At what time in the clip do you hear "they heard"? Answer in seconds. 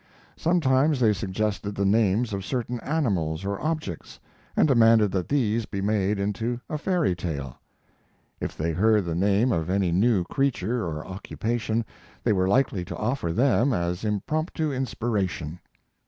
8.57-9.05